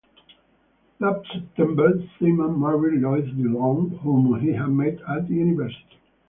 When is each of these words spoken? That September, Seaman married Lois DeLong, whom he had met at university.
That 0.99 1.21
September, 1.31 1.91
Seaman 2.17 2.59
married 2.59 3.03
Lois 3.03 3.29
DeLong, 3.35 3.99
whom 3.99 4.39
he 4.41 4.47
had 4.51 4.69
met 4.71 4.99
at 5.07 5.29
university. 5.29 5.99